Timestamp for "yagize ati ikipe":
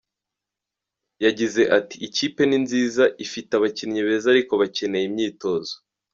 1.25-2.41